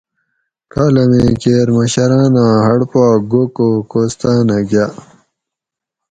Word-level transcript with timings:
کالامیں 0.73 1.31
کیر 1.41 1.67
مشراۤناں 1.75 2.53
ھڑ 2.65 2.79
پا 2.91 3.03
گوکو 3.31 3.69
کوستاۤنہ 3.91 4.57
گاۤ 4.69 4.93